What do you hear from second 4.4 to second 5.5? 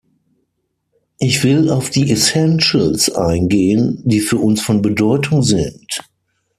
von Bedeutung